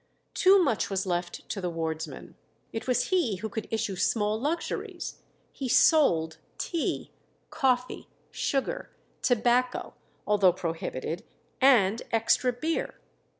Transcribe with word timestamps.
Too 0.33 0.57
much 0.57 0.89
was 0.89 1.05
left 1.05 1.47
to 1.49 1.61
the 1.61 1.69
wardsman. 1.69 2.33
It 2.73 2.87
was 2.87 3.09
he 3.09 3.35
who 3.35 3.49
could 3.49 3.67
issue 3.69 3.95
small 3.95 4.41
luxuries; 4.41 5.21
he 5.53 5.69
sold 5.69 6.39
tea, 6.57 7.11
coffee, 7.51 8.09
sugar, 8.31 8.89
tobacco, 9.21 9.93
although 10.25 10.53
prohibited, 10.53 11.23
and 11.61 12.01
extra 12.11 12.51
beer. 12.51 12.95